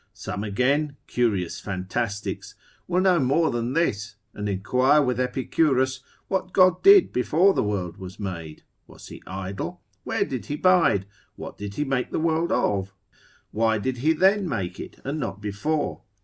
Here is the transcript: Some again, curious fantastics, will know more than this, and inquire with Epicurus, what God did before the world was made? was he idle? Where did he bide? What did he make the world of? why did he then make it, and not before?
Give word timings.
Some 0.15 0.43
again, 0.43 0.97
curious 1.05 1.59
fantastics, 1.59 2.55
will 2.87 3.01
know 3.01 3.19
more 3.19 3.51
than 3.51 3.73
this, 3.73 4.15
and 4.33 4.49
inquire 4.49 4.99
with 4.99 5.19
Epicurus, 5.19 5.99
what 6.27 6.53
God 6.53 6.81
did 6.81 7.13
before 7.13 7.53
the 7.53 7.61
world 7.61 7.97
was 7.97 8.19
made? 8.19 8.63
was 8.87 9.09
he 9.09 9.21
idle? 9.27 9.79
Where 10.03 10.25
did 10.25 10.47
he 10.47 10.55
bide? 10.55 11.05
What 11.35 11.55
did 11.55 11.75
he 11.75 11.85
make 11.85 12.09
the 12.09 12.19
world 12.19 12.51
of? 12.51 12.95
why 13.51 13.77
did 13.77 13.97
he 13.97 14.13
then 14.13 14.49
make 14.49 14.79
it, 14.79 14.97
and 15.05 15.19
not 15.19 15.39
before? 15.39 16.01